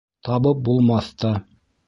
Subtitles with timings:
[0.29, 1.35] Табып булмаҫ та.